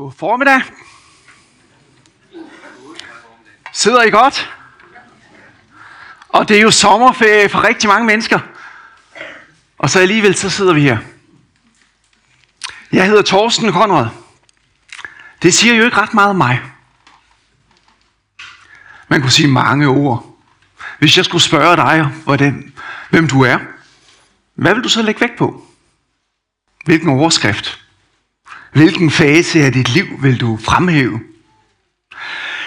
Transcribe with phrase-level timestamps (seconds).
[0.00, 0.62] God formiddag.
[3.72, 4.50] Sidder I godt?
[6.28, 8.38] Og det er jo sommerferie for rigtig mange mennesker.
[9.78, 10.98] Og så alligevel så sidder vi her.
[12.92, 14.08] Jeg hedder Torsten Konrad.
[15.42, 16.60] Det siger jo ikke ret meget om mig.
[19.08, 20.36] Man kunne sige mange ord.
[20.98, 22.74] Hvis jeg skulle spørge dig, hvordan,
[23.10, 23.58] hvem du er,
[24.54, 25.66] hvad vil du så lægge vægt på?
[26.84, 27.89] Hvilken overskrift?
[28.72, 31.20] Hvilken fase af dit liv vil du fremhæve?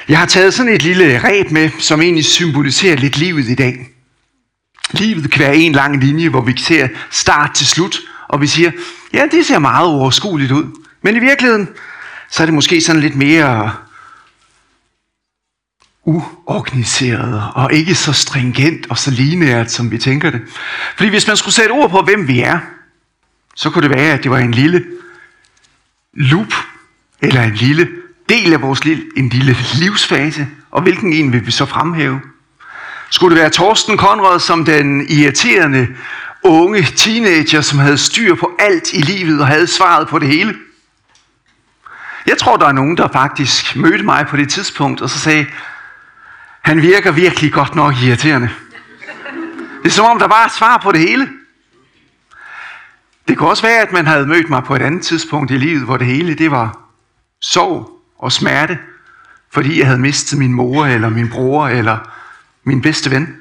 [0.08, 3.90] Jeg har taget sådan et lille ræb med, som egentlig symboliserer lidt livet i dag.
[4.92, 8.72] Livet kan være en lang linje, hvor vi ser start til slut, og vi siger,
[9.14, 10.66] ja, det ser meget overskueligt ud.
[11.02, 11.70] Men i virkeligheden,
[12.30, 13.72] så er det måske sådan lidt mere
[16.06, 20.42] uorganiseret og ikke så stringent og så lineært, som vi tænker det.
[20.96, 22.60] Fordi hvis man skulle sætte ord på, hvem vi er,
[23.56, 24.84] så kunne det være, at det var en lille
[26.14, 26.54] loop,
[27.22, 27.90] eller en lille
[28.30, 32.22] del af vores liv, en lille livsfase, og hvilken en vil vi så fremhæve?
[33.10, 35.88] Skulle det være Torsten Konrad som den irriterende
[36.44, 40.56] unge teenager, som havde styr på alt i livet og havde svaret på det hele?
[42.26, 45.46] Jeg tror, der er nogen, der faktisk mødte mig på det tidspunkt, og så sagde,
[46.62, 48.50] han virker virkelig godt nok irriterende.
[49.84, 51.30] Det er som om, der var et svar på det hele.
[53.28, 55.84] Det kunne også være, at man havde mødt mig på et andet tidspunkt i livet,
[55.84, 56.80] hvor det hele det var
[57.42, 58.80] sorg og smerte,
[59.52, 61.98] fordi jeg havde mistet min mor, eller min bror, eller
[62.64, 63.36] min bedste ven.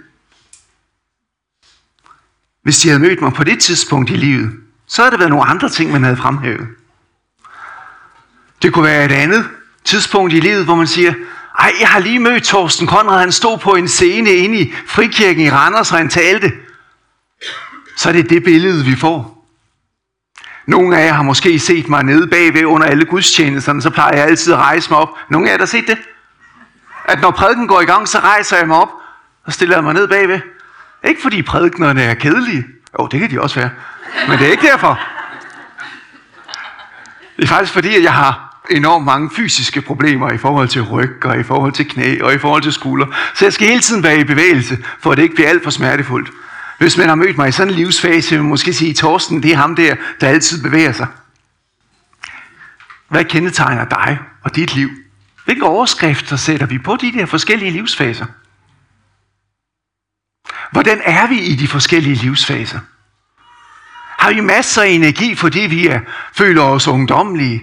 [2.63, 4.53] Hvis de havde mødt mig på det tidspunkt i livet,
[4.87, 6.69] så havde det været nogle andre ting, man havde fremhævet.
[8.63, 9.49] Det kunne være et andet
[9.85, 11.15] tidspunkt i livet, hvor man siger,
[11.59, 15.43] ej, jeg har lige mødt Torsten Konrad, han stod på en scene inde i Frikirken
[15.43, 16.53] i Randers, og han talte.
[17.97, 19.42] Så er det det billede, vi får.
[20.67, 24.27] Nogle af jer har måske set mig nede bagved under alle gudstjenesterne, så plejer jeg
[24.27, 25.09] altid at rejse mig op.
[25.29, 25.99] Nogle af jer har set det?
[27.05, 28.89] At når prædiken går i gang, så rejser jeg mig op
[29.45, 30.41] og stiller mig ned bagved.
[31.05, 32.67] Ikke fordi prædiknerne er kedelige.
[33.01, 33.71] Jo, det kan de også være.
[34.29, 35.01] Men det er ikke derfor.
[37.37, 41.25] Det er faktisk fordi, at jeg har enormt mange fysiske problemer i forhold til ryg,
[41.25, 43.07] og i forhold til knæ, og i forhold til skulder.
[43.35, 45.71] Så jeg skal hele tiden være i bevægelse, for at det ikke bliver alt for
[45.71, 46.31] smertefuldt.
[46.83, 49.53] Hvis man har mødt mig i sådan en livsfase, vil man måske sige, Torsten, det
[49.53, 51.07] er ham der, der altid bevæger sig.
[53.09, 54.91] Hvad kendetegner dig og dit liv?
[55.45, 58.27] Hvilke overskrifter sætter vi på de der forskellige livsfaser?
[60.73, 62.79] Hvordan er vi i de forskellige livsfaser?
[64.19, 66.01] Har vi masser af energi, fordi vi er,
[66.35, 67.63] føler os ungdomlige?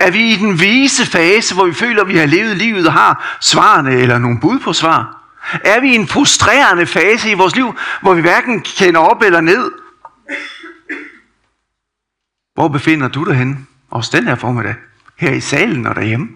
[0.00, 2.92] Er vi i den vise fase, hvor vi føler, at vi har levet livet og
[2.92, 5.25] har svarene eller nogle bud på svar?
[5.52, 9.40] Er vi i en frustrerende fase i vores liv, hvor vi hverken kender op eller
[9.40, 9.70] ned?
[12.54, 13.66] Hvor befinder du dig henne?
[13.90, 14.74] Også den her formiddag.
[15.16, 16.28] Her i salen og derhjemme.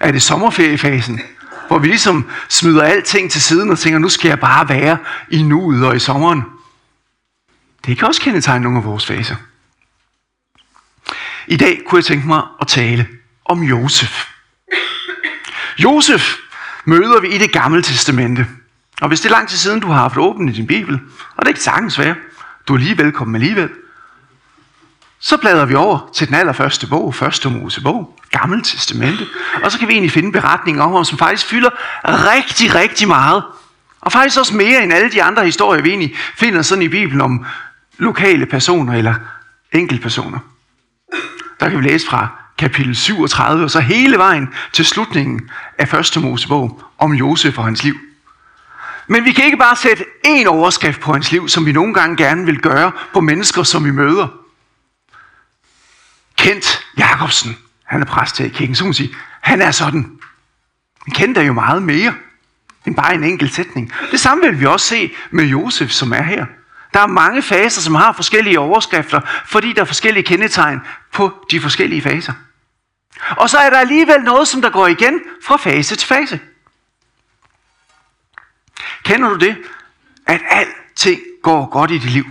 [0.00, 1.20] Er det sommerferiefasen?
[1.68, 4.98] Hvor vi ligesom smider alting til siden og tænker, nu skal jeg bare være
[5.30, 6.42] i nuet og i sommeren.
[7.86, 9.36] Det kan også kendetegne nogle af vores faser.
[11.46, 13.08] I dag kunne jeg tænke mig at tale
[13.44, 14.26] om Josef.
[15.78, 16.36] Josef
[16.88, 18.46] møder vi i det gamle testamente.
[19.00, 20.94] Og hvis det er lang tid siden, du har haft åbent i din bibel,
[21.36, 22.14] og det er ikke sagtens være,
[22.68, 23.70] du er lige velkommen alligevel,
[25.20, 29.26] så bladrer vi over til den allerførste bog, første Mosebog, Gamle Testamente,
[29.64, 31.70] og så kan vi egentlig finde beretninger om ham, som faktisk fylder
[32.04, 33.42] rigtig, rigtig meget.
[34.00, 37.20] Og faktisk også mere end alle de andre historier, vi egentlig finder sådan i Bibelen
[37.20, 37.44] om
[37.98, 39.14] lokale personer eller
[39.72, 40.38] enkeltpersoner.
[41.60, 46.20] Der kan vi læse fra kapitel 37, og så hele vejen til slutningen af første
[46.20, 47.94] Mosebog om Josef og hans liv.
[49.06, 52.16] Men vi kan ikke bare sætte én overskrift på hans liv, som vi nogle gange
[52.16, 54.28] gerne vil gøre på mennesker, som vi møder.
[56.36, 60.10] Kent Jacobsen, han er præst her i kirken, så må sige, han er sådan.
[61.14, 62.14] Kent er jo meget mere
[62.86, 63.92] end bare en enkelt sætning.
[64.10, 66.46] Det samme vil vi også se med Josef, som er her.
[66.94, 70.80] Der er mange faser, som har forskellige overskrifter, fordi der er forskellige kendetegn
[71.12, 72.32] på de forskellige faser.
[73.36, 76.40] Og så er der alligevel noget, som der går igen fra fase til fase.
[79.02, 79.56] Kender du det?
[80.26, 82.24] At alting går godt i dit liv.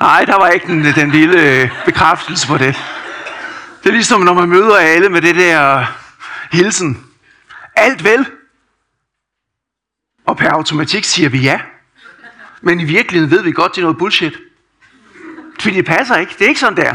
[0.00, 2.76] Nej, der var ikke den, den lille øh, bekræftelse på det.
[3.82, 5.86] Det er ligesom, når man møder alle med det der
[6.52, 7.06] hilsen.
[7.76, 8.26] Alt vel.
[10.26, 11.60] Og per automatik siger vi ja.
[12.60, 14.38] Men i virkeligheden ved vi godt, det er noget bullshit.
[15.60, 16.34] Fordi det passer ikke.
[16.38, 16.94] Det er ikke sådan der.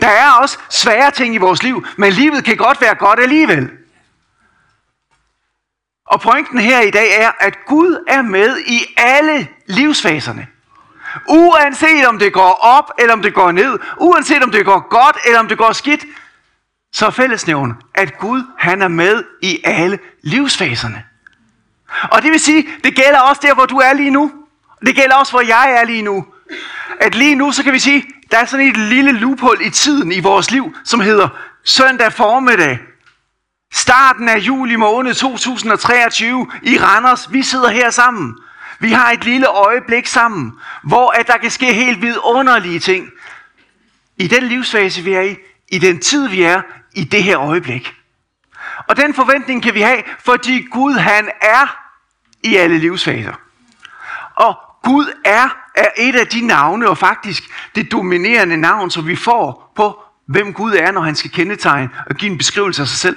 [0.00, 3.70] Der er også svære ting i vores liv, men livet kan godt være godt alligevel.
[6.06, 10.46] Og pointen her i dag er, at Gud er med i alle livsfaserne.
[11.28, 13.78] Uanset om det går op, eller om det går ned.
[13.98, 16.04] Uanset om det går godt, eller om det går skidt.
[16.92, 21.04] Så er fællesnævn, at Gud han er med i alle livsfaserne.
[22.10, 24.32] Og det vil sige, det gælder også der, hvor du er lige nu.
[24.86, 26.26] Det gælder også, hvor jeg er lige nu.
[27.00, 30.12] At lige nu, så kan vi sige, der er sådan et lille loophul i tiden
[30.12, 31.28] i vores liv, som hedder
[31.64, 32.78] søndag formiddag.
[33.72, 37.32] Starten af juli måned 2023 i Randers.
[37.32, 38.38] Vi sidder her sammen.
[38.78, 40.52] Vi har et lille øjeblik sammen,
[40.82, 43.10] hvor at der kan ske helt vidunderlige ting.
[44.16, 45.36] I den livsfase, vi er i,
[45.68, 46.62] i den tid, vi er,
[46.94, 47.94] i det her øjeblik.
[48.88, 51.76] Og den forventning kan vi have, fordi Gud han er
[52.42, 53.34] i alle livsfaser.
[54.34, 57.42] Og Gud er, er et af de navne, og faktisk
[57.74, 62.14] det dominerende navn, som vi får på, hvem Gud er, når han skal kendetegne og
[62.14, 63.16] give en beskrivelse af sig selv.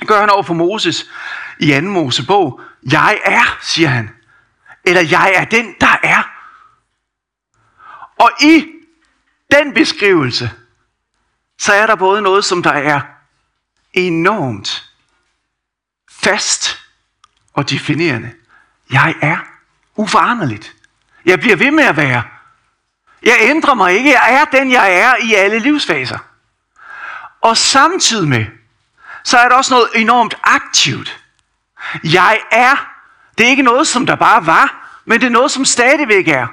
[0.00, 1.10] Det gør han over for Moses
[1.58, 1.80] i 2.
[1.80, 2.60] Mosebog.
[2.92, 4.10] Jeg er, siger han.
[4.84, 6.22] Eller jeg er den, der er.
[8.18, 8.66] Og i
[9.52, 10.50] den beskrivelse,
[11.58, 13.00] så er der både noget, som der er
[13.92, 14.92] enormt
[16.10, 16.80] fast
[17.52, 18.32] og definerende.
[18.92, 19.38] Jeg er
[19.98, 20.74] uforanderligt.
[21.24, 22.22] Jeg bliver ved med at være.
[23.22, 24.10] Jeg ændrer mig ikke.
[24.10, 26.18] Jeg er den, jeg er i alle livsfaser.
[27.40, 28.46] Og samtidig med,
[29.24, 31.20] så er der også noget enormt aktivt.
[32.04, 32.94] Jeg er.
[33.38, 36.46] Det er ikke noget, som der bare var, men det er noget, som stadigvæk er.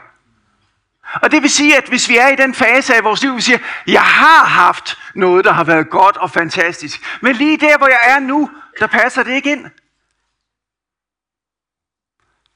[1.21, 3.41] Og det vil sige, at hvis vi er i den fase af vores liv, vi
[3.41, 3.57] siger,
[3.87, 7.19] jeg har haft noget, der har været godt og fantastisk.
[7.21, 9.65] Men lige der, hvor jeg er nu, der passer det ikke ind.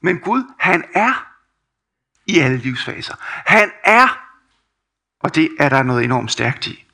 [0.00, 1.26] Men Gud, han er
[2.26, 3.14] i alle livsfaser.
[3.46, 4.26] Han er,
[5.20, 6.86] og det er der noget enormt stærkt i.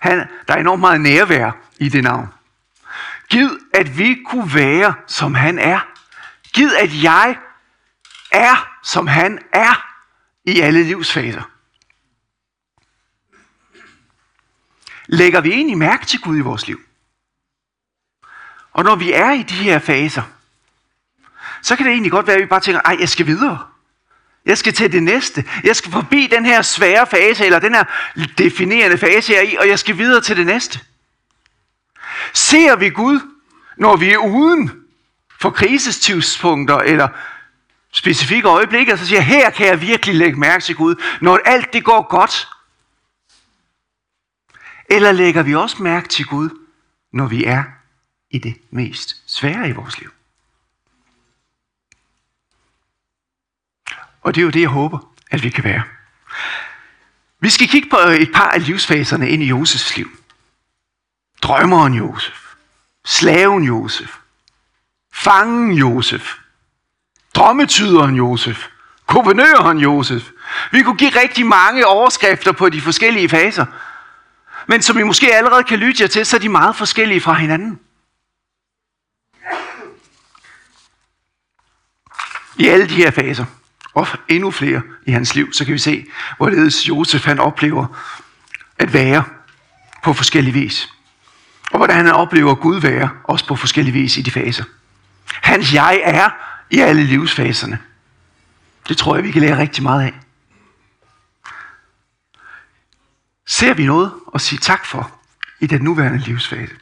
[0.00, 2.28] Han, der er enormt meget nærvær i det navn.
[3.28, 5.80] Gid, at vi kunne være, som han er.
[6.52, 7.38] Gid, at jeg
[8.32, 9.86] er, som han er
[10.44, 11.42] i alle livsfaser.
[15.06, 16.80] Lægger vi egentlig mærke til Gud i vores liv?
[18.72, 20.22] Og når vi er i de her faser,
[21.62, 23.58] så kan det egentlig godt være, at vi bare tænker, ej, jeg skal videre.
[24.44, 25.44] Jeg skal til det næste.
[25.64, 27.84] Jeg skal forbi den her svære fase, eller den her
[28.38, 30.80] definerende fase, jeg er i, og jeg skal videre til det næste.
[32.32, 33.20] Ser vi Gud,
[33.76, 34.70] når vi er uden
[35.40, 37.08] for krisestidspunkter, eller
[37.92, 41.72] specifikke øjeblikke, og så siger her kan jeg virkelig lægge mærke til Gud, når alt
[41.72, 42.48] det går godt.
[44.90, 46.50] Eller lægger vi også mærke til Gud,
[47.12, 47.64] når vi er
[48.30, 50.10] i det mest svære i vores liv?
[54.22, 54.98] Og det er jo det, jeg håber,
[55.30, 55.82] at vi kan være.
[57.40, 60.10] Vi skal kigge på øh, et par af livsfaserne ind i Josefs liv.
[61.42, 62.54] Drømmeren Josef,
[63.04, 64.16] slaven Josef,
[65.12, 66.34] fangen Josef,
[67.34, 68.68] drømmetyderen Josef,
[69.06, 70.30] guvernøren Josef.
[70.72, 73.66] Vi kunne give rigtig mange overskrifter på de forskellige faser.
[74.66, 77.32] Men som I måske allerede kan lytte jer til, så er de meget forskellige fra
[77.32, 77.80] hinanden.
[82.56, 83.44] I alle de her faser,
[83.94, 86.06] og endnu flere i hans liv, så kan vi se,
[86.36, 87.86] hvorledes Josef han oplever
[88.78, 89.24] at være
[90.02, 90.88] på forskellige vis.
[91.70, 94.64] Og hvordan han oplever Gud være, også på forskellige vis i de faser.
[95.32, 96.30] Hans jeg er
[96.70, 97.78] i alle livsfaserne.
[98.88, 100.12] Det tror jeg, vi kan lære rigtig meget af.
[103.46, 105.12] Ser vi noget at sige tak for
[105.60, 106.74] i den nuværende livsfase?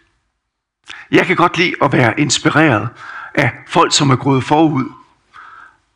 [1.10, 2.88] Jeg kan godt lide at være inspireret
[3.34, 4.92] af folk, som er gået forud.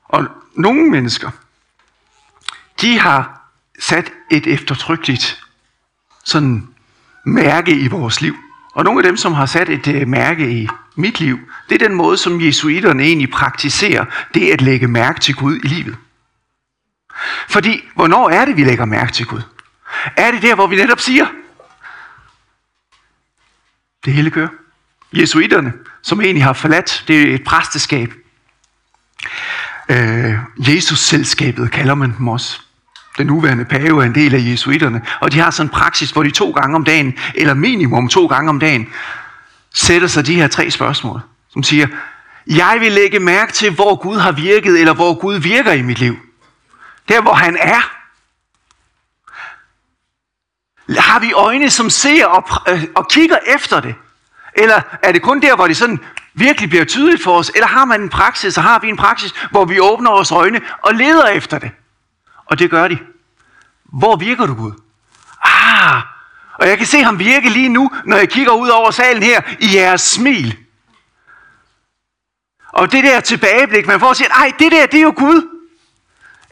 [0.04, 1.30] Og nogle mennesker,
[2.80, 5.42] de har sat et eftertrykkeligt
[6.24, 6.68] sådan
[7.24, 8.36] mærke i vores liv.
[8.74, 11.88] Og nogle af dem, som har sat et uh, mærke i mit liv, det er
[11.88, 14.04] den måde, som jesuiterne egentlig praktiserer
[14.34, 15.96] det at lægge mærke til Gud i livet.
[17.48, 19.40] Fordi, hvornår er det, vi lægger mærke til Gud?
[20.16, 21.26] Er det der, hvor vi netop siger,
[24.04, 24.48] det hele kører?
[25.12, 28.14] Jesuiterne, som egentlig har forladt, det er et præsteskab.
[29.92, 32.60] Øh, Jesus-selskabet kalder man dem også.
[33.18, 36.22] Den nuværende pave er en del af jesuiterne, og de har sådan en praksis, hvor
[36.22, 38.88] de to gange om dagen, eller minimum to gange om dagen,
[39.74, 41.20] sætter sig de her tre spørgsmål,
[41.52, 41.86] som siger,
[42.46, 45.98] jeg vil lægge mærke til, hvor Gud har virket, eller hvor Gud virker i mit
[45.98, 46.16] liv.
[47.08, 47.92] Der, hvor han er.
[51.00, 53.94] Har vi øjne, som ser og, øh, og kigger efter det?
[54.54, 56.00] Eller er det kun der, hvor det sådan
[56.34, 57.50] virkelig bliver tydeligt for os?
[57.54, 60.60] Eller har man en praksis, så har vi en praksis, hvor vi åbner vores øjne
[60.82, 61.70] og leder efter det?
[62.46, 62.98] Og det gør de.
[63.84, 64.72] Hvor virker du, Gud?
[65.44, 66.02] Ah,
[66.54, 69.40] og jeg kan se ham virke lige nu, når jeg kigger ud over salen her,
[69.60, 70.56] i jeres smil.
[72.68, 75.51] Og det der tilbageblik, man får at sige, ej, det der, det er jo Gud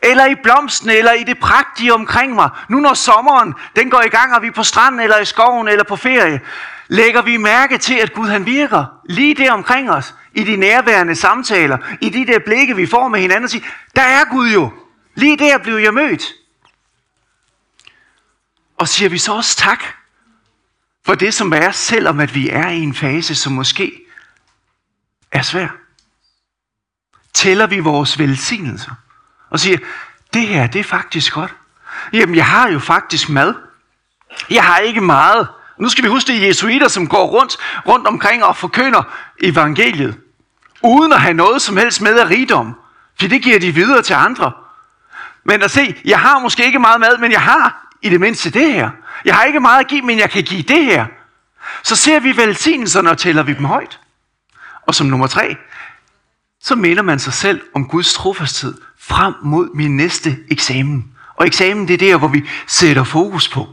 [0.02, 2.50] eller i blomsten, eller i det pragtige omkring mig.
[2.68, 5.68] Nu når sommeren den går i gang, og vi er på stranden, eller i skoven,
[5.68, 6.40] eller på ferie,
[6.88, 11.14] lægger vi mærke til, at Gud han virker lige der omkring os, i de nærværende
[11.14, 13.64] samtaler, i de der blikke, vi får med hinanden, og siger,
[13.96, 14.72] der er Gud jo.
[15.14, 16.22] Lige der blev jeg mødt.
[18.78, 19.84] Og siger vi så også tak
[21.06, 24.00] for det, som er, selvom at vi er i en fase, som måske
[25.32, 25.68] er svær.
[27.34, 28.94] Tæller vi vores velsignelser
[29.50, 29.78] og siger,
[30.34, 31.54] det her, det er faktisk godt.
[32.12, 33.54] Jamen, jeg har jo faktisk mad.
[34.50, 35.48] Jeg har ikke meget.
[35.78, 39.02] Nu skal vi huske, det er jesuiter, som går rundt, rundt omkring og forkynder
[39.40, 40.18] evangeliet,
[40.82, 42.76] uden at have noget som helst med af rigdom.
[43.20, 44.52] For det giver de videre til andre.
[45.44, 48.50] Men at se, jeg har måske ikke meget mad, men jeg har i det mindste
[48.50, 48.90] det her.
[49.24, 51.06] Jeg har ikke meget at give, men jeg kan give det her.
[51.82, 54.00] Så ser vi velsignelserne og tæller vi dem højt.
[54.86, 55.56] Og som nummer tre,
[56.62, 58.74] så minder man sig selv om Guds trofasthed
[59.10, 61.04] frem mod min næste eksamen.
[61.36, 63.68] Og eksamen, det er der, hvor vi sætter fokus på.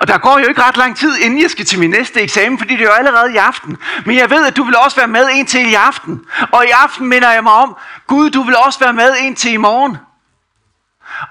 [0.00, 2.58] Og der går jo ikke ret lang tid, inden jeg skal til min næste eksamen,
[2.58, 3.76] fordi det er jo allerede i aften.
[4.06, 6.20] Men jeg ved, at du vil også være med en til i aften.
[6.52, 9.52] Og i aften minder jeg mig om, Gud, du vil også være med en til
[9.52, 9.96] i morgen.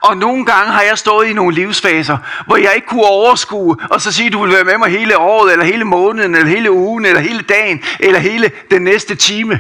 [0.01, 4.01] Og nogle gange har jeg stået i nogle livsfaser, hvor jeg ikke kunne overskue, og
[4.01, 7.05] så sige, du vil være med mig hele året, eller hele måneden, eller hele ugen,
[7.05, 9.59] eller hele dagen, eller hele den næste time.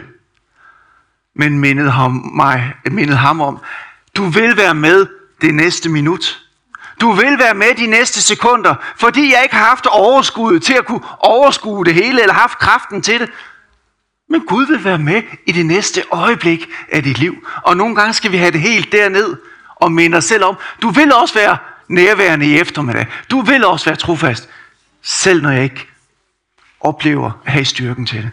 [1.35, 3.59] Men mindede ham, mig, mindede ham om,
[4.17, 5.07] du vil være med
[5.41, 6.39] det næste minut.
[7.01, 10.85] Du vil være med de næste sekunder, fordi jeg ikke har haft overskud til at
[10.85, 13.29] kunne overskue det hele, eller haft kraften til det.
[14.29, 17.47] Men Gud vil være med i det næste øjeblik af dit liv.
[17.63, 19.35] Og nogle gange skal vi have det helt derned,
[19.75, 23.07] og minde os selv om, du vil også være nærværende i eftermiddag.
[23.31, 24.49] Du vil også være trofast,
[25.01, 25.87] selv når jeg ikke
[26.79, 28.31] oplever at have styrken til det.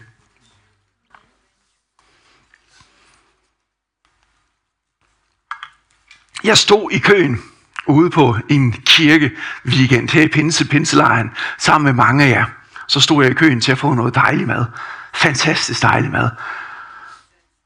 [6.43, 7.41] Jeg stod i køen
[7.85, 9.31] ude på en kirke
[9.65, 12.45] weekend her i Pinse, Pinselejren, sammen med mange af jer.
[12.87, 14.65] Så stod jeg i køen til at få noget dejlig mad.
[15.13, 16.29] Fantastisk dejlig mad.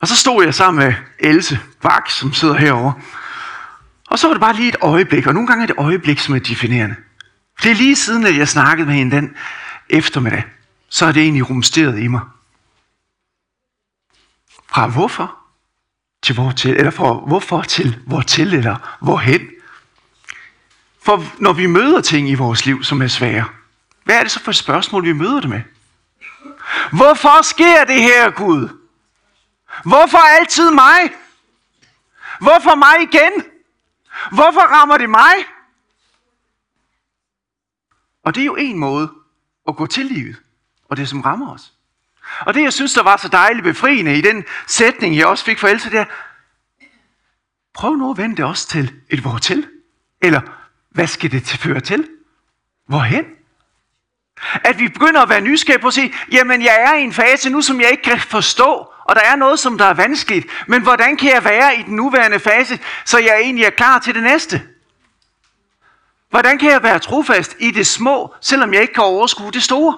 [0.01, 2.93] Og så stod jeg sammen med Else Bak, som sidder herovre.
[4.07, 6.35] Og så var det bare lige et øjeblik, og nogle gange er det øjeblik, som
[6.35, 6.95] er definerende.
[7.63, 9.35] Det er lige siden, at jeg snakkede med hende den
[9.89, 10.43] eftermiddag,
[10.89, 12.21] så er det egentlig rumsteret i mig.
[14.69, 15.44] Fra hvorfor
[16.25, 19.49] til hvor til, eller for, hvorfor til hvor til, eller hvorhen.
[21.01, 23.45] For når vi møder ting i vores liv, som er svære,
[24.03, 25.61] hvad er det så for et spørgsmål, vi møder det med?
[26.91, 28.69] Hvorfor sker det her, Gud?
[29.83, 30.99] Hvorfor altid mig?
[32.39, 33.43] Hvorfor mig igen?
[34.31, 35.33] Hvorfor rammer det mig?
[38.23, 39.11] Og det er jo en måde
[39.67, 40.35] at gå til livet,
[40.89, 41.74] og det som rammer os.
[42.39, 45.59] Og det jeg synes, der var så dejligt befriende i den sætning, jeg også fik
[45.59, 46.05] for Else, det er,
[47.73, 49.67] prøv nu at vende det også til et hvor til.
[50.21, 50.41] Eller
[50.89, 52.07] hvad skal det til føre til?
[52.87, 53.25] Hvorhen?
[54.53, 57.49] At vi begynder at være nysgerrige på at sige, jamen jeg er i en fase
[57.49, 60.47] nu, som jeg ikke kan forstå, og der er noget, som der er vanskeligt.
[60.67, 64.15] Men hvordan kan jeg være i den nuværende fase, så jeg egentlig er klar til
[64.15, 64.61] det næste?
[66.29, 69.97] Hvordan kan jeg være trofast i det små, selvom jeg ikke kan overskue det store?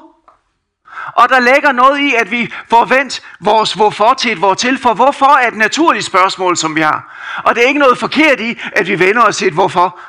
[1.16, 4.78] Og der ligger noget i, at vi får vendt vores hvorfor til et hvor til,
[4.78, 7.18] for hvorfor er et naturligt spørgsmål, som vi har.
[7.46, 10.00] Og det er ikke noget forkert i, at vi vender os til et hvorfor.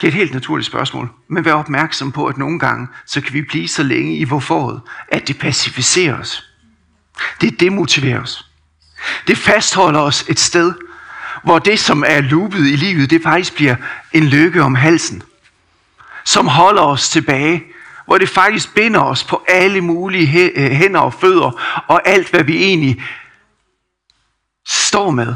[0.00, 3.32] Det er et helt naturligt spørgsmål, men vær opmærksom på, at nogle gange, så kan
[3.32, 6.50] vi blive så længe i hvorforet, at det pacificerer os.
[7.40, 8.50] Det demotiverer os.
[9.26, 10.74] Det fastholder os et sted,
[11.44, 13.76] hvor det, som er loopet i livet, det faktisk bliver
[14.12, 15.22] en lykke om halsen.
[16.24, 17.64] Som holder os tilbage,
[18.06, 22.44] hvor det faktisk binder os på alle mulige øh, hænder og fødder, og alt, hvad
[22.44, 23.02] vi egentlig
[24.66, 25.34] står med,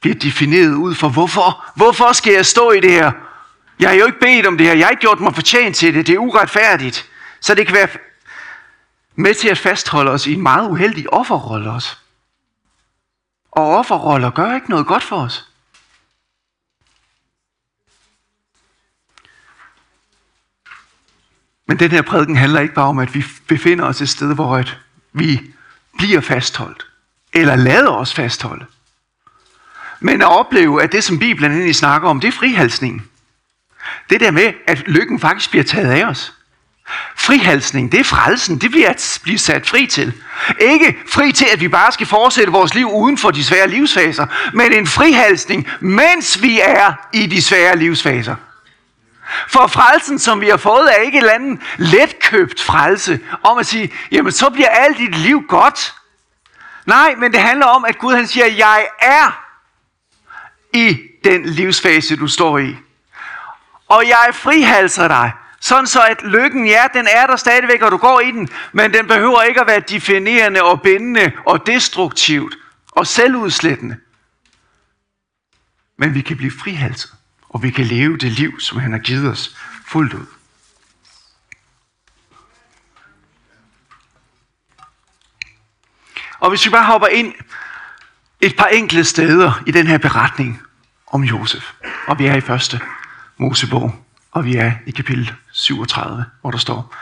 [0.00, 3.12] bliver defineret ud for, hvorfor, hvorfor skal jeg stå i det her?
[3.78, 4.74] Jeg har jo ikke bedt om det her.
[4.74, 6.06] Jeg har ikke gjort mig fortjent til det.
[6.06, 7.10] Det er uretfærdigt.
[7.40, 7.88] Så det kan være
[9.14, 11.96] med til at fastholde os i en meget uheldig offerrolle også.
[13.50, 15.49] Og offerroller gør ikke noget godt for os.
[21.70, 24.56] Men den her prædiken handler ikke bare om, at vi befinder os et sted, hvor
[24.56, 24.76] at
[25.12, 25.40] vi
[25.98, 26.86] bliver fastholdt.
[27.32, 28.64] Eller lader os fastholde.
[30.00, 33.02] Men at opleve, at det som Bibelen egentlig snakker om, det er frihalsningen.
[34.10, 36.32] Det der med, at lykken faktisk bliver taget af os.
[37.16, 40.12] Frihalsning, det er frelsen, det bliver at blive sat fri til.
[40.60, 44.26] Ikke fri til, at vi bare skal fortsætte vores liv uden for de svære livsfaser,
[44.54, 48.34] men en frihalsning, mens vi er i de svære livsfaser.
[49.48, 53.66] For frelsen, som vi har fået, er ikke en eller anden letkøbt frelse om at
[53.66, 55.94] sige, jamen så bliver alt dit liv godt.
[56.86, 59.46] Nej, men det handler om, at Gud han siger, jeg er
[60.72, 62.76] i den livsfase, du står i.
[63.88, 65.32] Og jeg frihalser dig.
[65.60, 68.94] Sådan så at lykken, ja, den er der stadigvæk, og du går i den, men
[68.94, 72.56] den behøver ikke at være definerende og bindende og destruktivt
[72.90, 73.96] og selvudslættende.
[75.96, 77.12] Men vi kan blive frihalset,
[77.50, 80.26] og vi kan leve det liv, som han har givet os fuldt ud.
[86.40, 87.34] Og hvis vi bare hopper ind
[88.40, 90.62] et par enkelte steder i den her beretning
[91.06, 91.72] om Josef,
[92.06, 92.80] og vi er i første
[93.36, 96.94] Mosebog, og vi er i kapitel 37, hvor der står,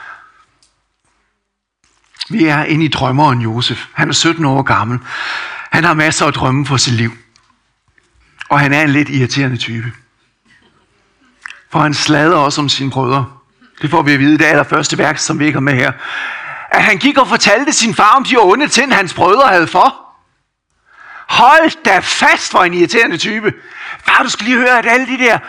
[2.29, 3.87] vi er inde i drømmeren Josef.
[3.93, 4.99] Han er 17 år gammel.
[5.71, 7.11] Han har masser af drømme for sit liv.
[8.49, 9.91] Og han er en lidt irriterende type.
[11.71, 13.25] For han slader også om sine brødre.
[13.81, 15.91] Det får vi at vide i det allerførste værk, som vi ikke har med her.
[16.71, 19.95] At han gik og fortalte sin far om de onde ting, hans brødre havde for.
[21.29, 23.53] Hold da fast for en irriterende type.
[24.03, 25.39] Far, du skal lige høre, at alle de der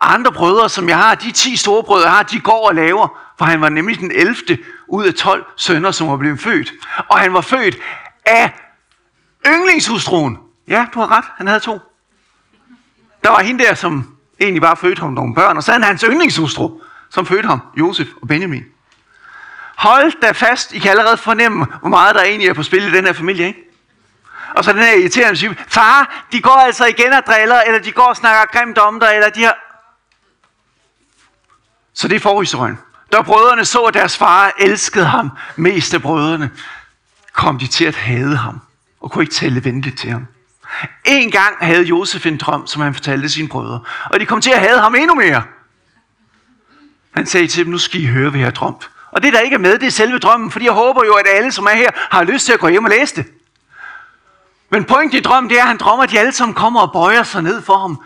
[0.00, 3.18] andre brødre, som jeg har, de 10 store brødre, jeg har, de går og laver.
[3.38, 4.58] For han var nemlig den 11.
[4.88, 6.72] ud af 12 sønner, som var blevet født.
[7.08, 7.76] Og han var født
[8.26, 8.52] af
[9.46, 10.38] yndlingshustruen.
[10.68, 11.78] Ja, du har ret, han havde to.
[13.24, 15.88] Der var hende der, som egentlig bare fødte ham nogle børn, og så havde han
[15.88, 16.80] hans yndlingshustru,
[17.10, 18.64] som fødte ham, Josef og Benjamin.
[19.76, 22.90] Hold da fast, I kan allerede fornemme, hvor meget der egentlig er på spil i
[22.90, 23.64] den her familie, ikke?
[24.54, 27.92] Og så den her irriterende type, far, de går altså igen og driller, eller de
[27.92, 29.56] går og snakker grimt om dig, eller de har...
[31.94, 32.78] Så det er forhistorien.
[33.12, 36.50] Da brødrene så, at deres far elskede ham mest af brødrene,
[37.32, 38.60] kom de til at hade ham,
[39.00, 40.26] og kunne ikke tale venligt til ham.
[41.04, 43.80] En gang havde Josef en drøm, som han fortalte sine brødre,
[44.10, 45.42] og de kom til at hade ham endnu mere.
[47.10, 48.90] Han sagde til dem, nu skal I høre, hvad jeg har drømt.
[49.10, 51.26] Og det, der ikke er med, det er selve drømmen, fordi jeg håber jo, at
[51.28, 53.26] alle, som er her, har lyst til at gå hjem og læse det.
[54.70, 56.92] Men pointen i drømmen, det er, at han drømmer, at de alle sammen kommer og
[56.92, 58.02] bøjer sig ned for ham.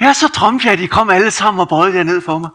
[0.00, 2.50] Ja, så drømte jeg, at de kom alle sammen og bøjede jer ned for mig.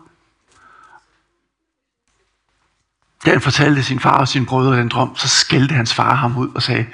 [3.25, 6.37] Da han fortalte sin far og sine brødre den drøm, så skældte hans far ham
[6.37, 6.85] ud og sagde,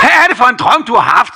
[0.00, 1.34] hvad er det for en drøm, du har haft?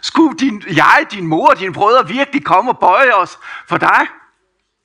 [0.00, 4.06] Skulle din, jeg, din mor og dine brødre virkelig komme og bøje os for dig?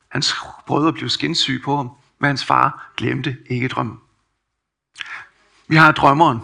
[0.09, 0.35] Hans
[0.67, 3.97] brødre blev skinsyge på ham, men hans far glemte ikke drømmen.
[5.67, 6.39] Vi har drømmeren.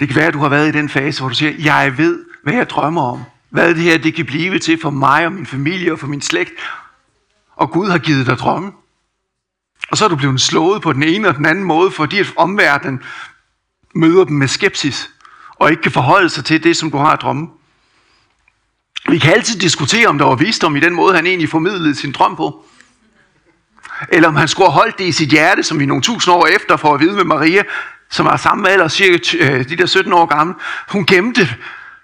[0.00, 2.24] Det kan være, at du har været i den fase, hvor du siger, jeg ved,
[2.42, 3.24] hvad jeg drømmer om.
[3.48, 6.22] Hvad det her det kan blive til for mig og min familie og for min
[6.22, 6.52] slægt.
[7.56, 8.72] Og Gud har givet dig drømmen.
[9.90, 12.32] Og så er du blevet slået på den ene og den anden måde, fordi at
[12.36, 13.02] omverdenen
[13.94, 15.10] møder dem med skepsis
[15.50, 17.48] og ikke kan forholde sig til det, som du har at drømme.
[19.08, 22.12] Vi kan altid diskutere, om der var visdom i den måde, han egentlig formidlede sin
[22.12, 22.64] drøm på.
[24.08, 26.46] Eller om han skulle have holdt det i sit hjerte, som vi nogle tusind år
[26.46, 27.62] efter får at vide med Maria,
[28.10, 30.54] som var samme alder, cirka øh, de der 17 år gamle.
[30.88, 31.56] Hun gemte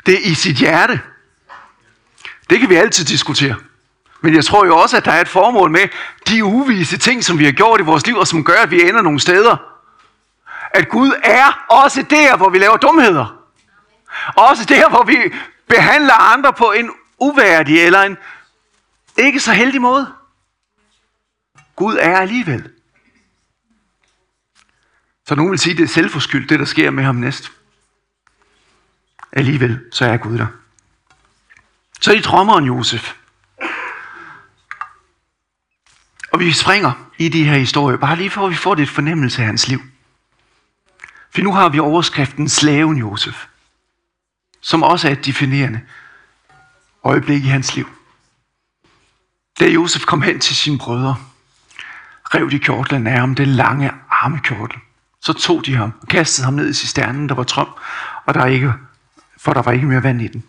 [0.06, 1.00] det i sit hjerte.
[2.50, 3.54] Det kan vi altid diskutere.
[4.26, 5.88] Men jeg tror jo også, at der er et formål med
[6.28, 8.88] de uvise ting, som vi har gjort i vores liv, og som gør, at vi
[8.88, 9.56] ender nogle steder.
[10.70, 13.44] At Gud er også der, hvor vi laver dumheder.
[14.36, 15.16] Også der, hvor vi
[15.68, 18.16] behandler andre på en uværdig eller en
[19.16, 20.12] ikke så heldig måde.
[21.76, 22.70] Gud er alligevel.
[25.28, 27.52] Så nogen vil sige, at det er selvforskyldt, det der sker med ham næst.
[29.32, 30.46] Alligevel, så er Gud der.
[32.00, 33.14] Så i drømmeren Josef.
[36.36, 39.42] Og vi springer i de her historier, bare lige for at vi får lidt fornemmelse
[39.42, 39.80] af hans liv.
[41.34, 43.46] For nu har vi overskriften Slaven Josef,
[44.60, 45.80] som også er et definerende
[47.04, 47.88] øjeblik i hans liv.
[49.60, 51.16] Da Josef kom hen til sine brødre,
[52.24, 54.78] rev de kjortlen af ham, det lange armekjortel.
[55.20, 57.68] Så tog de ham og kastede ham ned i cisternen, der var trom,
[58.26, 58.72] og der ikke,
[59.36, 60.44] for der var ikke mere vand i den.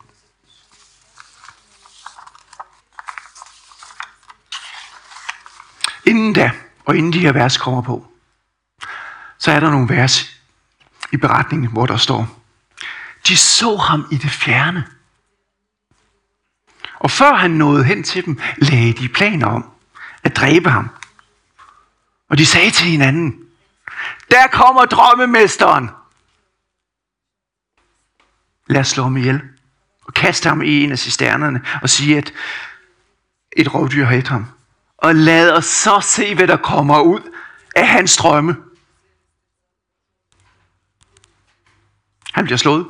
[6.08, 6.52] Inden da,
[6.86, 8.08] og inden de her vers kommer på,
[9.38, 10.42] så er der nogle vers
[11.12, 12.40] i beretningen, hvor der står,
[13.28, 14.88] de så ham i det fjerne.
[17.00, 19.72] Og før han nåede hen til dem, lagde de planer om
[20.24, 20.90] at dræbe ham.
[22.30, 23.40] Og de sagde til hinanden,
[24.32, 25.90] der kommer drømmemesteren.
[28.68, 29.42] Lad os slå ham ihjel
[30.02, 32.34] og kaste ham i en af cisternerne og sige, at
[33.52, 34.57] et rovdyr har et ham
[34.98, 37.22] og lad os så se, hvad der kommer ud
[37.76, 38.56] af hans drømme.
[42.34, 42.88] Han bliver slået.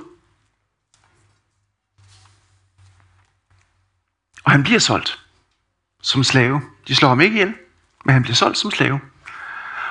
[4.44, 5.20] Og han bliver solgt
[6.02, 6.62] som slave.
[6.88, 7.54] De slår ham ikke ihjel,
[8.06, 9.00] men han bliver solgt som slave.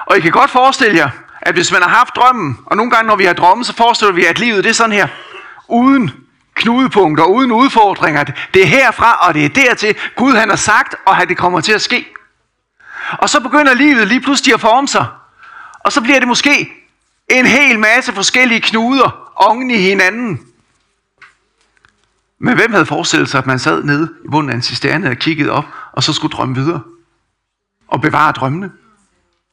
[0.06, 3.08] Og I kan godt forestille jer, at hvis man har haft drømmen, og nogle gange
[3.08, 5.08] når vi har drømme, så forestiller vi, at livet det er sådan her,
[5.68, 6.25] uden
[6.56, 8.24] knudepunkter, uden udfordringer.
[8.24, 11.60] Det er herfra, og det er dertil, Gud han har sagt, og at det kommer
[11.60, 12.06] til at ske.
[13.18, 15.06] Og så begynder livet lige pludselig at forme sig.
[15.80, 16.72] Og så bliver det måske
[17.30, 20.40] en hel masse forskellige knuder oven i hinanden.
[22.38, 25.16] Men hvem havde forestillet sig, at man sad nede i bunden af en cisterne og
[25.16, 26.80] kiggede op, og så skulle drømme videre?
[27.88, 28.70] Og bevare drømmene?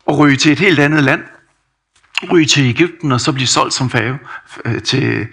[0.05, 1.23] Og ryge til et helt andet land?
[2.31, 4.19] Ryge til Ægypten og så blive solgt som fave
[4.65, 5.27] øh, til,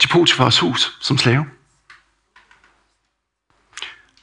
[0.00, 1.46] til Potifars hus som slave?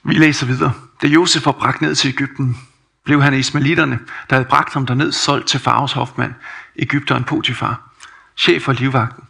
[0.04, 0.74] Vi læser videre.
[1.02, 2.58] Da Josef var bragt ned til Ægypten,
[3.04, 6.34] blev han ismalitterne, der havde bragt ham derned, solgt til Faros hofmand,
[6.76, 7.90] Ægypteren Potifar,
[8.38, 9.24] chef for livvagten.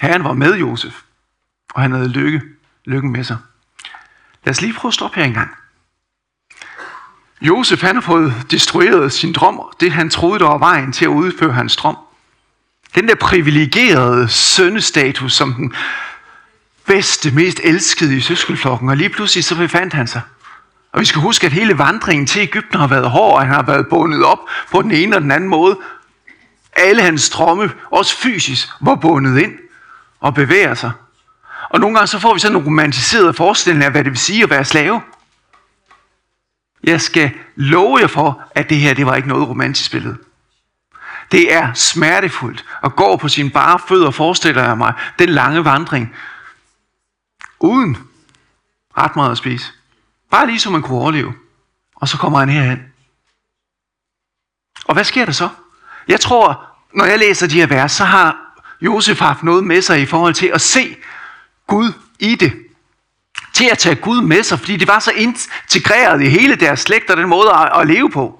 [0.00, 1.02] Herren var med Josef,
[1.74, 2.42] og han havde lykke,
[2.84, 3.36] lykken med sig.
[4.44, 5.50] Lad os lige prøve at stoppe her engang.
[7.40, 11.08] Josef han har fået destrueret sin drøm, det han troede, der var vejen til at
[11.08, 11.96] udføre hans drøm.
[12.94, 15.74] Den der privilegerede sønnestatus som den
[16.86, 20.20] bedste, mest elskede i søskenflokken, og lige pludselig så befandt han sig.
[20.92, 23.62] Og vi skal huske, at hele vandringen til Ægypten har været hård, og han har
[23.62, 24.38] været bundet op
[24.70, 25.78] på den ene og den anden måde.
[26.76, 29.52] Alle hans drømme, også fysisk, var bundet ind
[30.20, 30.90] og bevæger sig.
[31.70, 34.42] Og nogle gange så får vi sådan en romantiseret forestilling af, hvad det vil sige
[34.42, 35.00] at være slave.
[36.84, 40.16] Jeg skal love jer for, at det her, det var ikke noget romantisk billede.
[41.32, 46.16] Det er smertefuldt at gå på sine bare fødder, forestiller jeg mig, den lange vandring,
[47.60, 47.98] uden
[48.98, 49.72] ret meget at spise.
[50.30, 51.34] Bare lige så man kunne overleve.
[51.96, 52.84] Og så kommer han herhen.
[54.84, 55.48] Og hvad sker der så?
[56.08, 58.36] Jeg tror, når jeg læser de her vers, så har
[58.80, 60.96] Josef haft noget med sig i forhold til at se
[61.66, 62.66] Gud i det.
[63.52, 67.10] Til at tage Gud med sig, fordi det var så integreret i hele deres slægt
[67.10, 68.39] og den måde at, at leve på.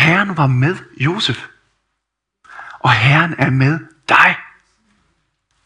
[0.00, 1.46] Herren var med Josef.
[2.78, 4.36] Og Herren er med dig.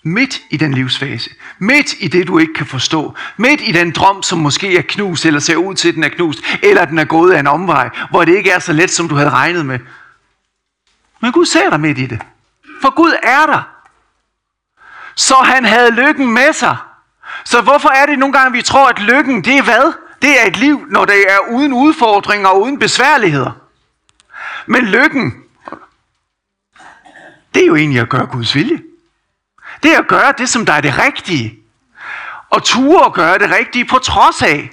[0.02, 1.30] Midt i den livsfase.
[1.58, 3.14] Midt i det, du ikke kan forstå.
[3.36, 6.08] Midt i den drøm, som måske er knust, eller ser ud til, at den er
[6.08, 9.08] knust, eller den er gået af en omvej, hvor det ikke er så let, som
[9.08, 9.78] du havde regnet med.
[11.20, 12.22] Men Gud ser dig midt i det.
[12.82, 13.62] For Gud er der.
[15.14, 16.76] Så han havde lykken med sig.
[17.44, 19.92] Så hvorfor er det nogle gange, vi tror, at lykken, det er hvad?
[20.22, 23.63] Det er et liv, når det er uden udfordringer og uden besværligheder.
[24.66, 25.44] Men lykken,
[27.54, 28.82] det er jo egentlig at gøre Guds vilje.
[29.82, 31.58] Det er at gøre det, som der er det rigtige.
[32.50, 34.70] Og ture at gøre det rigtige på trods af.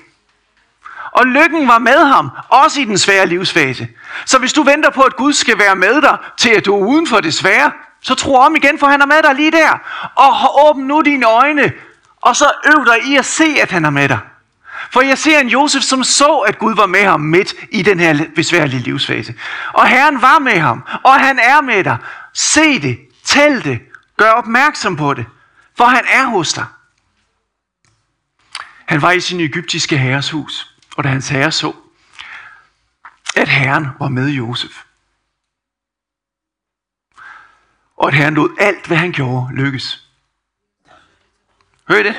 [1.12, 3.88] Og lykken var med ham, også i den svære livsfase.
[4.26, 6.88] Så hvis du venter på, at Gud skal være med dig, til at du er
[6.88, 9.78] uden for det svære, så tro om igen, for han er med dig lige der.
[10.16, 11.74] Og åbn nu dine øjne,
[12.22, 14.20] og så øv dig i at se, at han er med dig.
[14.94, 18.00] For jeg ser en Josef, som så, at Gud var med ham midt i den
[18.00, 19.36] her besværlige livsfase.
[19.74, 21.98] Og Herren var med ham, og han er med dig.
[22.34, 23.82] Se det, tæl det,
[24.18, 25.26] gør opmærksom på det,
[25.78, 26.66] for han er hos dig.
[28.86, 31.74] Han var i sin egyptiske herres hus, og da hans herre så,
[33.36, 34.84] at Herren var med Josef,
[37.98, 40.08] og at Herren lod alt, hvad han gjorde, lykkes.
[41.88, 42.16] Hør I det?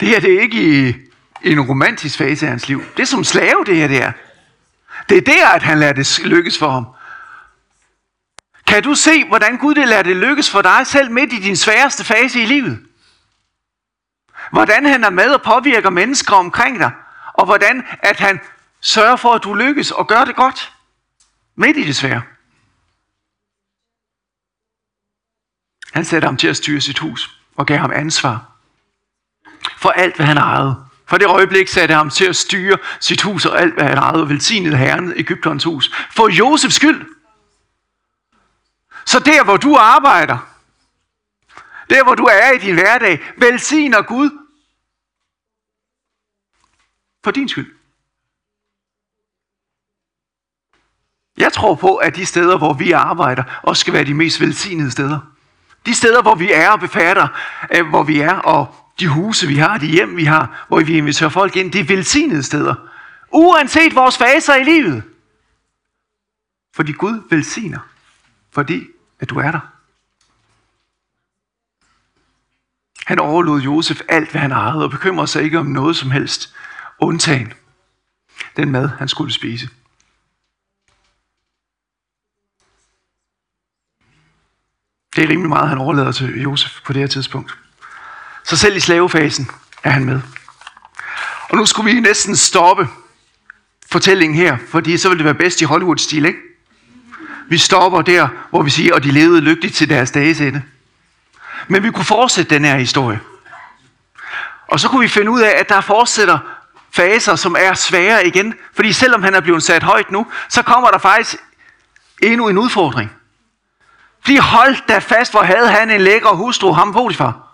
[0.00, 1.09] Det her det er ikke i, i
[1.42, 2.82] en romantisk fase af hans liv.
[2.96, 4.12] Det er som slave, det her det er.
[5.08, 6.86] Det er der, at han lader det lykkes for ham.
[8.66, 11.56] Kan du se, hvordan Gud det lader det lykkes for dig selv midt i din
[11.56, 12.86] sværeste fase i livet?
[14.52, 16.92] Hvordan han er med og påvirker mennesker omkring dig.
[17.32, 18.40] Og hvordan at han
[18.80, 20.72] sørger for, at du lykkes og gør det godt.
[21.56, 22.22] Midt i det svære.
[25.92, 28.50] Han satte ham til at styre sit hus og gav ham ansvar
[29.76, 30.89] for alt, hvad han ejede.
[31.10, 34.22] For det øjeblik satte ham til at styre sit hus og alt, hvad han ejede,
[34.22, 35.90] og velsignede herren Ægypterens hus.
[36.10, 37.06] For Josefs skyld.
[39.06, 40.38] Så der, hvor du arbejder,
[41.90, 44.30] der, hvor du er i din hverdag, velsigner Gud
[47.24, 47.76] for din skyld.
[51.36, 54.90] Jeg tror på, at de steder, hvor vi arbejder, også skal være de mest velsignede
[54.90, 55.20] steder.
[55.86, 57.28] De steder, hvor vi er og befatter,
[57.74, 60.96] øh, hvor vi er, og de huse, vi har, de hjem, vi har, hvor vi
[60.96, 62.74] inviterer folk ind, det er velsignede steder.
[63.32, 65.02] Uanset vores faser i livet.
[66.74, 67.78] Fordi Gud velsigner.
[68.50, 68.86] Fordi
[69.20, 69.60] at du er der.
[73.06, 76.54] Han overlod Josef alt, hvad han ejede, og bekymrede sig ikke om noget som helst,
[76.98, 77.52] undtagen
[78.56, 79.68] den mad, han skulle spise.
[85.16, 87.58] Det er rimelig meget, han overlader til Josef på det her tidspunkt.
[88.44, 89.50] Så selv i slavefasen
[89.82, 90.20] er han med.
[91.48, 92.88] Og nu skulle vi næsten stoppe
[93.90, 96.38] fortællingen her, fordi så ville det være bedst i Hollywood-stil, ikke?
[97.48, 100.62] Vi stopper der, hvor vi siger, at de levede lykkeligt til deres dages ende.
[101.68, 103.20] Men vi kunne fortsætte den her historie.
[104.68, 106.38] Og så kunne vi finde ud af, at der fortsætter
[106.92, 108.54] faser, som er svære igen.
[108.74, 111.36] Fordi selvom han er blevet sat højt nu, så kommer der faktisk
[112.22, 113.10] endnu en udfordring.
[114.20, 117.46] Fordi hold da fast, hvor havde han en lækker hustru, ham Potifar.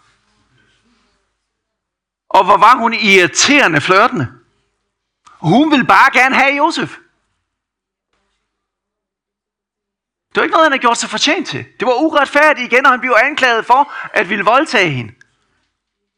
[2.28, 4.32] Og hvor var hun irriterende flørtende.
[5.40, 6.96] Hun ville bare gerne have Josef.
[10.28, 11.64] Det var ikke noget, han havde gjort sig fortjent til.
[11.80, 15.12] Det var uretfærdigt igen, og han blev anklaget for at ville voldtage hende.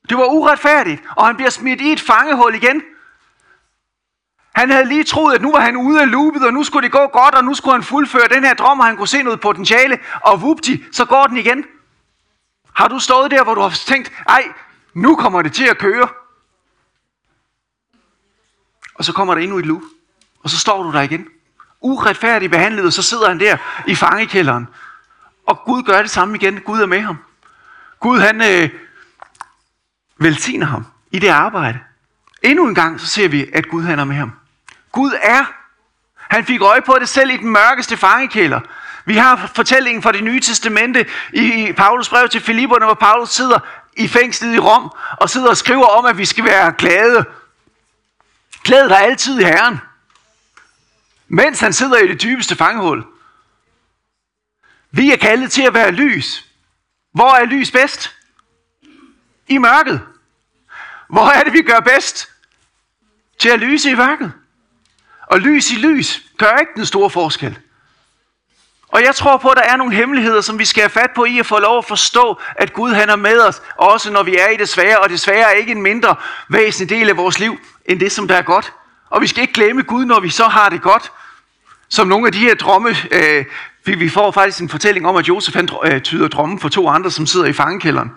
[0.08, 2.82] Det var uretfærdigt, og han bliver smidt i et fangehul igen.
[4.58, 6.92] Han havde lige troet, at nu var han ude af loopet, og nu skulle det
[6.92, 9.40] gå godt, og nu skulle han fuldføre den her drøm, og han kunne se noget
[9.40, 11.64] potentiale, og vupti, så går den igen.
[12.72, 14.42] Har du stået der, hvor du har tænkt, ej,
[14.94, 16.08] nu kommer det til at køre.
[18.94, 19.82] Og så kommer der endnu et loop,
[20.42, 21.26] og så står du der igen.
[21.80, 24.68] Uretfærdigt behandlet, og så sidder han der i fangekælderen.
[25.46, 26.60] Og Gud gør det samme igen.
[26.60, 27.16] Gud er med ham.
[28.00, 28.70] Gud han øh,
[30.16, 31.78] velsigner ham i det arbejde.
[32.42, 34.32] Endnu en gang så ser vi, at Gud han er med ham.
[34.92, 35.44] Gud er.
[36.16, 38.60] Han fik øje på det selv i den mørkeste fangekælder.
[39.04, 43.58] Vi har fortællingen fra det nye testamente i Paulus brev til Filipperne, hvor Paulus sidder
[43.96, 47.24] i fængslet i Rom og sidder og skriver om, at vi skal være glade.
[48.64, 49.80] Glæd dig altid i Herren.
[51.28, 53.04] Mens han sidder i det dybeste fangehul.
[54.90, 56.44] Vi er kaldet til at være lys.
[57.12, 58.16] Hvor er lys bedst?
[59.46, 60.00] I mørket.
[61.08, 62.28] Hvor er det, vi gør bedst?
[63.38, 64.32] Til at lyse i mørket.
[65.30, 67.58] Og lys i lys gør ikke den store forskel.
[68.88, 71.24] Og jeg tror på, at der er nogle hemmeligheder, som vi skal have fat på
[71.24, 74.36] i at få lov at forstå, at Gud han er med os, også når vi
[74.36, 76.16] er i det svære, og det svære er ikke en mindre
[76.48, 78.72] væsentlig del af vores liv, end det, som der er godt.
[79.10, 81.12] Og vi skal ikke glemme Gud, når vi så har det godt.
[81.88, 83.44] Som nogle af de her drømme, øh,
[83.84, 86.88] vi, vi får faktisk en fortælling om, at Josef han, øh, tyder drømme for to
[86.88, 88.10] andre, som sidder i fangekælderen.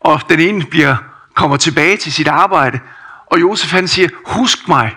[0.00, 0.96] Og den ene bliver,
[1.34, 2.80] kommer tilbage til sit arbejde,
[3.26, 4.96] og Josef han siger, husk mig.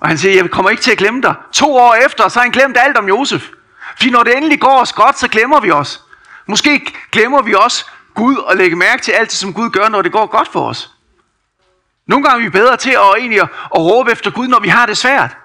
[0.00, 1.34] Og han siger, jeg kommer ikke til at glemme dig.
[1.52, 3.48] To år efter, så har han glemt alt om Josef.
[3.96, 6.02] Fordi når det endelig går os godt, så glemmer vi os.
[6.46, 10.02] Måske glemmer vi også Gud og lægge mærke til alt det, som Gud gør, når
[10.02, 10.90] det går godt for os.
[12.06, 14.68] Nogle gange er vi bedre til at, egentlig at, at råbe efter Gud, når vi
[14.68, 15.36] har det svært.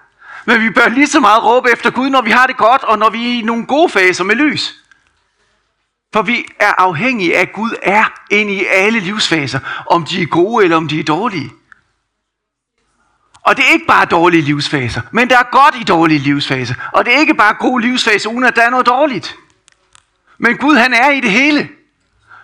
[0.45, 2.99] Men vi bør lige så meget råbe efter Gud, når vi har det godt, og
[2.99, 4.75] når vi er i nogle gode faser med lys.
[6.13, 9.59] For vi er afhængige af, at Gud er inde i alle livsfaser,
[9.89, 11.51] om de er gode eller om de er dårlige.
[13.43, 16.75] Og det er ikke bare dårlige livsfaser, men der er godt i dårlige livsfaser.
[16.93, 19.35] Og det er ikke bare gode livsfaser, uden at der er noget dårligt.
[20.37, 21.69] Men Gud han er i det hele.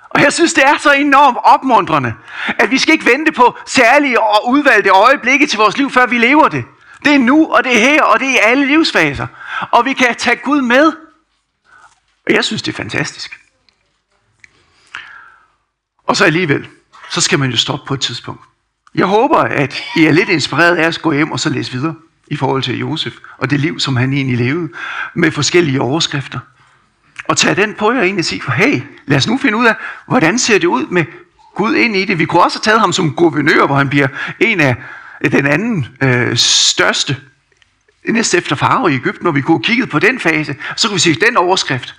[0.10, 2.14] Og jeg synes, det er så enormt opmuntrende,
[2.60, 6.18] at vi skal ikke vente på særlige og udvalgte øjeblikke til vores liv, før vi
[6.18, 6.66] lever det.
[7.06, 9.28] Det er nu, og det er her, og det er i alle livsfaser.
[9.72, 10.92] Og vi kan tage Gud med.
[12.28, 13.40] Og jeg synes, det er fantastisk.
[16.08, 16.68] Og så alligevel,
[17.10, 18.42] så skal man jo stoppe på et tidspunkt.
[18.98, 21.96] Jeg håber, at I er lidt inspireret af at gå hjem og så læse videre
[22.28, 24.70] i forhold til Josef og det liv, som han egentlig levede,
[25.14, 26.40] med forskellige overskrifter.
[27.28, 29.66] Og tage den på jer egentlig og sige, for hey, lad os nu finde ud
[29.66, 29.76] af,
[30.08, 31.06] hvordan ser det ud med
[31.56, 32.20] Gud ind i det.
[32.20, 34.08] Vi kunne også have taget ham som guvernør, hvor han bliver
[34.40, 34.76] en af
[35.22, 37.18] øh, den anden øh, største,
[38.08, 40.96] næste efter farve i Ægypten, når vi kunne have kigget på den fase, så kunne
[40.96, 41.96] vi se den overskrift.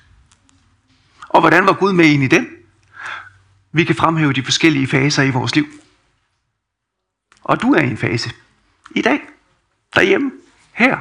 [1.29, 2.47] Og hvordan var Gud med ind i den?
[3.73, 5.67] Vi kan fremhæve de forskellige faser i vores liv.
[7.49, 8.31] Og du er i en fase.
[8.91, 9.21] I dag.
[9.95, 10.33] Derhjemme.
[10.73, 10.99] Her.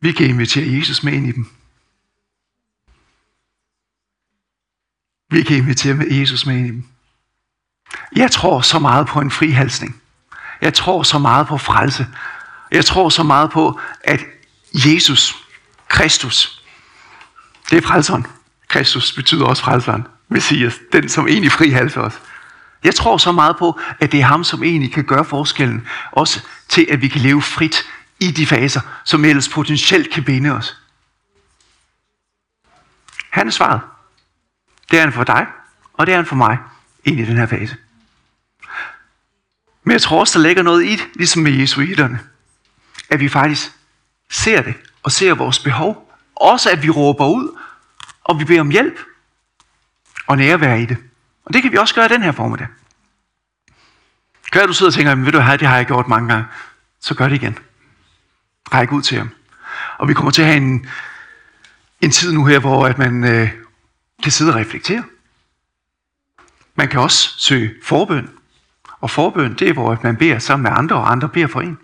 [0.00, 1.50] Vi kan invitere Jesus med ind i dem.
[5.30, 6.84] Vi kan invitere med Jesus med ind i dem.
[8.16, 10.02] Jeg tror så meget på en frihalsning.
[10.60, 12.06] Jeg tror så meget på frelse.
[12.70, 14.20] Jeg tror så meget på, at
[14.74, 15.34] Jesus,
[15.88, 16.64] Kristus,
[17.70, 18.26] det er frelseren.
[18.68, 20.06] Kristus betyder også frelseren.
[20.28, 22.20] Messias, den som egentlig frihalser os.
[22.84, 25.86] Jeg tror så meget på, at det er ham, som egentlig kan gøre forskellen.
[26.12, 27.82] Også til, at vi kan leve frit
[28.20, 30.76] i de faser, som ellers potentielt kan binde os.
[33.30, 33.80] Han er svaret.
[34.90, 35.46] Det er han for dig,
[35.92, 36.58] og det er han for mig,
[37.04, 37.76] ind i den her fase.
[39.84, 42.20] Men jeg tror også, der ligger noget i det, ligesom med jesuiterne.
[43.10, 43.70] At vi faktisk
[44.30, 46.12] ser det, og ser vores behov.
[46.36, 47.58] Også at vi råber ud,
[48.24, 48.98] og vi beder om hjælp,
[50.26, 50.96] og nærvær i det.
[51.44, 52.66] Og det kan vi også gøre i den her formiddag.
[54.52, 56.46] Kan du sidder og tænker, ved du hvad, det har jeg gjort mange gange.
[57.00, 57.58] Så gør det igen.
[58.74, 59.30] Ræk ud til ham.
[59.98, 60.86] Og vi kommer til at have en,
[62.00, 63.50] en tid nu her, hvor at man øh,
[64.22, 65.04] kan sidde og reflektere.
[66.74, 68.30] Man kan også søge forbøn.
[69.00, 71.78] Og forbøn, det er, hvor man beder sammen med andre, og andre beder for en.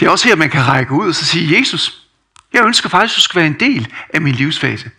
[0.00, 2.06] Det er også her, man kan række ud og så sige, Jesus,
[2.52, 4.90] jeg ønsker faktisk, at du skal være en del af min livsfase.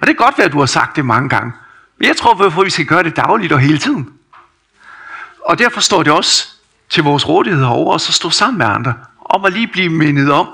[0.00, 1.52] Og det kan godt være, at du har sagt det mange gange.
[2.00, 4.12] Jeg tror, hvorfor vi skal gøre det dagligt og hele tiden.
[5.44, 6.48] Og derfor står det også
[6.88, 10.32] til vores rådighed herovre, og så stå sammen med andre, om at lige blive mindet
[10.32, 10.48] om,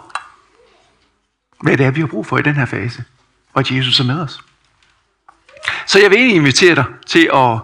[1.62, 3.05] hvad det er, vi har brug for i den her fase.
[3.53, 4.40] Og at Jesus er med os.
[5.87, 7.59] Så jeg vil egentlig invitere dig til at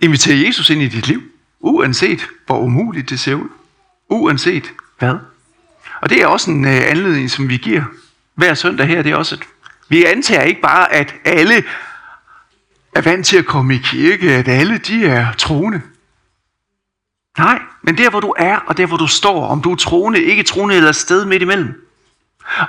[0.00, 1.22] invitere Jesus ind i dit liv,
[1.60, 3.48] uanset hvor umuligt det ser ud.
[4.08, 5.14] Uanset hvad.
[6.00, 7.84] Og det er også en øh, anledning, som vi giver
[8.34, 9.02] hver søndag her.
[9.02, 9.42] Det er også, at
[9.88, 11.64] vi antager ikke bare, at alle
[12.92, 15.80] er vant til at komme i kirke, at alle de er troende.
[17.38, 20.22] Nej, men der hvor du er, og der hvor du står, om du er troende,
[20.22, 21.88] ikke troende eller et sted midt imellem.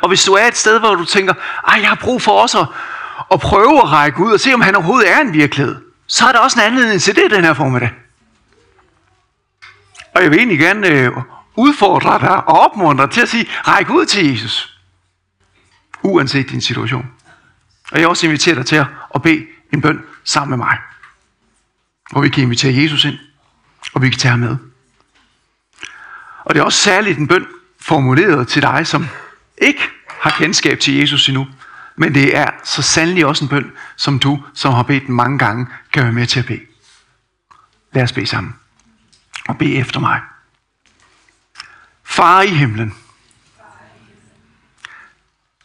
[0.02, 1.34] Og hvis du er et sted, hvor du tænker,
[1.68, 2.68] ej, jeg har brug for også at,
[3.32, 5.76] at prøve at række ud og se, om han overhovedet er en virkelighed,
[6.08, 7.92] så er der også en anledning til det den her formiddag.
[10.16, 11.12] Og jeg vil egentlig gerne øh,
[11.56, 14.80] udfordre dig og opmuntre dig til at sige, ræk ud til Jesus.
[16.02, 17.06] Uanset din situation.
[17.92, 20.78] Og jeg også inviterer dig til at bede en bøn sammen med mig.
[22.12, 23.20] Hvor vi kan invitere Jesus ind,
[23.94, 24.58] og vi kan tage ham med.
[26.44, 27.48] Og det er også særligt en bøn
[27.80, 29.08] formuleret til dig, som
[29.58, 29.82] ikke
[30.22, 31.48] har kendskab til Jesus endnu.
[31.96, 35.40] Men det er så sandelig også en bøn, som du, som har bedt den mange
[35.40, 36.62] gange, kan være med til at bede.
[37.92, 38.56] Lad os bede sammen.
[39.48, 40.22] Og bede efter mig.
[42.04, 42.96] Far i himlen.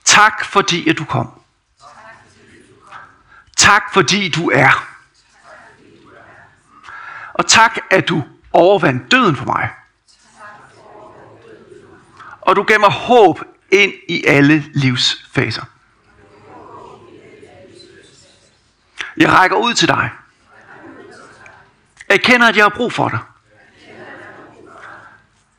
[0.04, 1.37] Tak fordi at du kom.
[3.68, 4.86] Tak fordi du er.
[7.32, 9.70] Og tak at du overvandt døden for mig.
[12.40, 15.64] Og du gav mig håb ind i alle livsfaser.
[19.16, 20.10] Jeg rækker ud til dig.
[22.08, 23.20] Jeg kender, at jeg har brug for dig.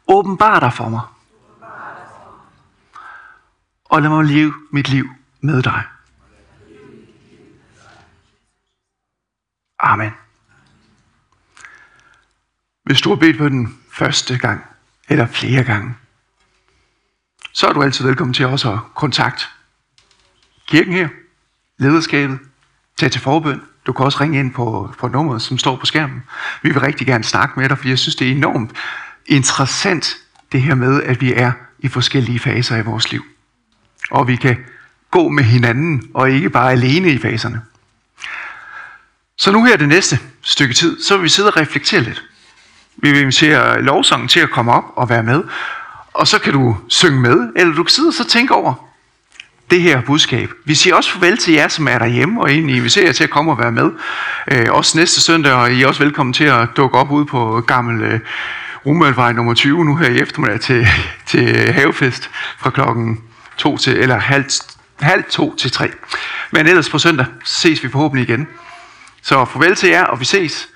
[0.07, 1.01] Åbenbar dig for mig.
[3.85, 5.09] Og lad mig leve mit liv
[5.41, 5.83] med dig.
[9.79, 10.11] Amen.
[12.83, 14.65] Hvis du har bedt på den første gang,
[15.09, 15.95] eller flere gange,
[17.53, 19.45] så er du altid velkommen til også at kontakte
[20.67, 21.09] kirken her,
[21.77, 22.39] lederskabet,
[22.97, 23.61] tage til forbøn.
[23.85, 26.23] Du kan også ringe ind på, på nummeret, som står på skærmen.
[26.61, 28.71] Vi vil rigtig gerne snakke med dig, for jeg synes, det er enormt
[29.25, 30.17] interessant,
[30.51, 33.25] det her med, at vi er i forskellige faser i vores liv.
[34.11, 34.57] Og vi kan
[35.11, 37.61] gå med hinanden, og ikke bare alene i faserne.
[39.39, 42.23] Så nu her det næste stykke tid, så vil vi sidde og reflektere lidt.
[42.97, 45.43] Vi vil invitere lovsangen til at komme op og være med.
[46.13, 48.73] Og så kan du synge med, eller du kan sidde og så tænke over
[49.71, 50.51] det her budskab.
[50.65, 53.29] Vi siger også farvel til jer, som er derhjemme, og egentlig inviterer jer til at
[53.29, 53.91] komme og være med.
[54.51, 57.61] Øh, også næste søndag, og I er også velkommen til at dukke op ude på
[57.67, 58.19] gammel øh,
[58.85, 60.87] Rumølvej nummer 20 nu her i eftermiddag til,
[61.31, 63.21] til havefest fra klokken
[63.57, 64.45] to til, eller halv,
[65.01, 65.91] halv to til tre.
[66.51, 68.47] Men ellers på søndag ses vi forhåbentlig igen.
[69.21, 70.69] Så farvel til jer, og vi ses.